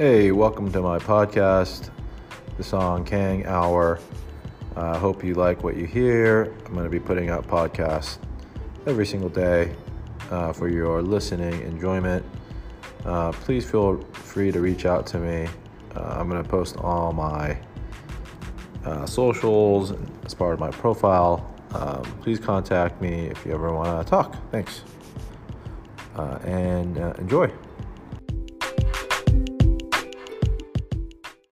Hey, 0.00 0.32
welcome 0.32 0.72
to 0.72 0.80
my 0.80 0.98
podcast, 0.98 1.90
the 2.56 2.62
Soung 2.62 3.04
Kang 3.04 3.44
Hour. 3.44 4.00
I 4.74 4.80
uh, 4.80 4.98
hope 4.98 5.22
you 5.22 5.34
like 5.34 5.62
what 5.62 5.76
you 5.76 5.84
hear. 5.84 6.54
I'm 6.64 6.72
going 6.72 6.84
to 6.84 6.90
be 6.90 6.98
putting 6.98 7.28
out 7.28 7.46
podcasts 7.46 8.16
every 8.86 9.04
single 9.04 9.28
day 9.28 9.76
uh, 10.30 10.54
for 10.54 10.70
your 10.70 11.02
listening 11.02 11.52
enjoyment. 11.64 12.24
Uh, 13.04 13.32
please 13.32 13.70
feel 13.70 14.00
free 14.14 14.50
to 14.50 14.60
reach 14.60 14.86
out 14.86 15.06
to 15.08 15.18
me. 15.18 15.46
Uh, 15.94 16.16
I'm 16.18 16.30
going 16.30 16.42
to 16.42 16.48
post 16.48 16.78
all 16.78 17.12
my 17.12 17.58
uh, 18.86 19.04
socials 19.04 19.92
as 20.24 20.32
part 20.32 20.54
of 20.54 20.60
my 20.60 20.70
profile. 20.70 21.54
Um, 21.74 22.04
please 22.22 22.38
contact 22.38 23.02
me 23.02 23.26
if 23.26 23.44
you 23.44 23.52
ever 23.52 23.70
want 23.70 24.02
to 24.02 24.10
talk. 24.10 24.34
Thanks. 24.50 24.82
Uh, 26.16 26.38
and 26.44 26.96
enjoy. 27.18 27.52